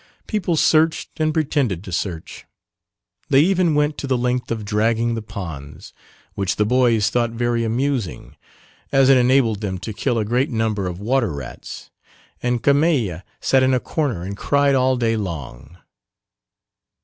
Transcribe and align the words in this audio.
People 0.25 0.55
searched 0.55 1.19
and 1.19 1.31
pretended 1.31 1.83
to 1.83 1.91
search, 1.91 2.47
they 3.29 3.39
even 3.41 3.75
went 3.75 3.99
to 3.99 4.07
the 4.07 4.17
length 4.17 4.49
of 4.49 4.65
dragging 4.65 5.13
the 5.13 5.21
ponds, 5.21 5.93
which 6.33 6.55
the 6.55 6.65
boys 6.65 7.11
thought 7.11 7.29
very 7.29 7.63
amusing, 7.63 8.35
as 8.91 9.09
it 9.11 9.17
enabled 9.19 9.61
them 9.61 9.77
to 9.77 9.93
kill 9.93 10.17
a 10.17 10.25
great 10.25 10.49
number 10.49 10.87
of 10.87 10.99
water 10.99 11.31
rats, 11.31 11.91
and 12.41 12.63
Carmeille 12.63 13.21
sat 13.41 13.61
in 13.61 13.75
a 13.75 13.79
corner 13.79 14.23
and 14.23 14.35
cried 14.35 14.73
all 14.73 14.97
day 14.97 15.15
long. 15.15 15.77